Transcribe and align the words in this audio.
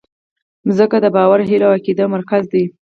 مځکه 0.67 0.97
د 1.01 1.05
باور، 1.15 1.39
هیلو 1.49 1.67
او 1.69 1.75
عقیدې 1.77 2.05
مرکز 2.15 2.43
ده. 2.51 2.61